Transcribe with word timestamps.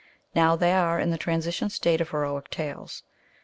Now 0.33 0.55
they 0.55 0.73
are 0.73 0.99
in 0.99 1.11
the 1.11 1.17
transition 1.19 1.69
state 1.69 2.01
of 2.01 2.09
heroic 2.09 2.49
tales. 2.49 3.03